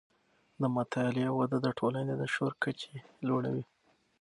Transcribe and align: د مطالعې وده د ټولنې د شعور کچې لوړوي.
د 0.61 0.63
مطالعې 0.77 1.29
وده 1.39 1.57
د 1.65 1.67
ټولنې 1.79 2.13
د 2.17 2.23
شعور 2.33 2.53
کچې 2.63 2.93
لوړوي. 3.27 3.65